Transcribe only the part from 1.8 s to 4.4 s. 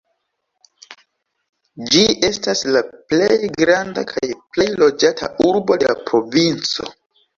Ĝi estas la plej granda kaj